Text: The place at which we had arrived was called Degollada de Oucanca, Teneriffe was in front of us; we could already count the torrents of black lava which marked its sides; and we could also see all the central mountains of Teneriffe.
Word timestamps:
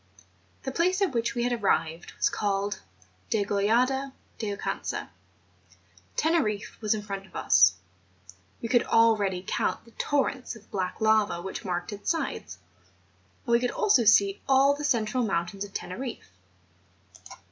The 0.63 0.71
place 0.71 0.99
at 1.03 1.11
which 1.11 1.35
we 1.35 1.43
had 1.43 1.53
arrived 1.53 2.13
was 2.17 2.27
called 2.27 2.81
Degollada 3.29 4.13
de 4.39 4.49
Oucanca, 4.51 5.09
Teneriffe 6.17 6.81
was 6.81 6.95
in 6.95 7.03
front 7.03 7.27
of 7.27 7.35
us; 7.35 7.73
we 8.63 8.67
could 8.67 8.81
already 8.81 9.45
count 9.47 9.85
the 9.85 9.91
torrents 9.91 10.55
of 10.55 10.71
black 10.71 10.99
lava 11.01 11.39
which 11.39 11.63
marked 11.63 11.93
its 11.93 12.09
sides; 12.09 12.57
and 13.45 13.51
we 13.51 13.59
could 13.59 13.69
also 13.69 14.03
see 14.03 14.41
all 14.49 14.73
the 14.73 14.83
central 14.83 15.23
mountains 15.23 15.63
of 15.63 15.71
Teneriffe. 15.71 16.31